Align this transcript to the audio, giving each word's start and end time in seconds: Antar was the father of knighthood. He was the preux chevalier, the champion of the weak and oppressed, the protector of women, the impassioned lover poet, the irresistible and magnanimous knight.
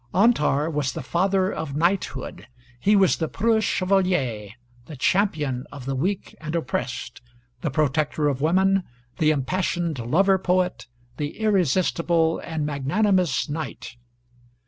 Antar 0.15 0.67
was 0.67 0.93
the 0.93 1.03
father 1.03 1.53
of 1.53 1.75
knighthood. 1.75 2.47
He 2.79 2.95
was 2.95 3.17
the 3.17 3.27
preux 3.27 3.61
chevalier, 3.61 4.49
the 4.87 4.97
champion 4.97 5.67
of 5.71 5.85
the 5.85 5.93
weak 5.93 6.33
and 6.41 6.55
oppressed, 6.55 7.21
the 7.61 7.69
protector 7.69 8.27
of 8.27 8.41
women, 8.41 8.81
the 9.19 9.29
impassioned 9.29 9.99
lover 9.99 10.39
poet, 10.39 10.87
the 11.17 11.37
irresistible 11.39 12.39
and 12.39 12.65
magnanimous 12.65 13.47
knight. 13.47 13.97